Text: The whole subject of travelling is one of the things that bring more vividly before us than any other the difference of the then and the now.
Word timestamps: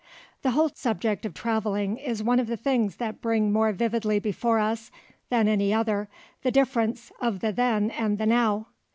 The 0.41 0.49
whole 0.57 0.69
subject 0.69 1.27
of 1.27 1.35
travelling 1.35 1.97
is 1.97 2.23
one 2.23 2.39
of 2.39 2.47
the 2.47 2.57
things 2.57 2.95
that 2.95 3.21
bring 3.21 3.53
more 3.53 3.71
vividly 3.71 4.17
before 4.17 4.57
us 4.57 4.89
than 5.29 5.47
any 5.47 5.71
other 5.75 6.09
the 6.41 6.49
difference 6.49 7.11
of 7.21 7.39
the 7.39 7.51
then 7.51 7.91
and 7.91 8.17
the 8.17 8.25
now. 8.25 8.65